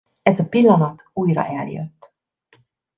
Ez 0.21 0.39
a 0.39 0.47
pillanat 0.47 1.05
újra 1.13 1.45
eljött. 1.45 2.13